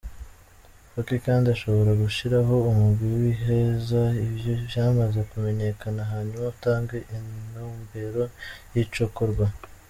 [0.93, 8.23] Faki kandi ashobora gushiraho umugwi wihweza ivyo vyamaze kumenyekana hanyuma utange intumbero
[8.75, 9.45] y'icokorwa.